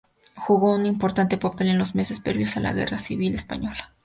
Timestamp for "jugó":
0.35-0.73